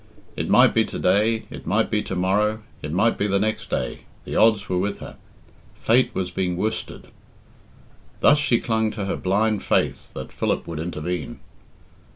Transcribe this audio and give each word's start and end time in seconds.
It 0.35 0.49
might 0.49 0.73
be 0.73 0.83
to 0.83 0.97
day, 0.97 1.45
it 1.51 1.67
might 1.67 1.91
be 1.91 2.01
to 2.01 2.15
morrow, 2.15 2.63
it 2.81 2.91
might 2.91 3.19
be 3.19 3.27
the 3.27 3.37
next 3.37 3.69
day. 3.69 3.99
The 4.25 4.35
odds 4.35 4.67
were 4.67 4.79
with 4.79 4.97
her. 4.97 5.15
Fate 5.75 6.09
was 6.15 6.31
being 6.31 6.57
worsted. 6.57 7.09
Thus 8.19 8.39
she 8.39 8.59
clung 8.59 8.89
to 8.93 9.05
her 9.05 9.15
blind 9.15 9.61
faith 9.61 10.11
that 10.15 10.31
Philip 10.31 10.65
would 10.65 10.79
intervene. 10.79 11.39